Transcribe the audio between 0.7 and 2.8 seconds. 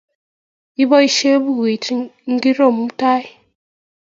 Ipoisye pukuit ingoro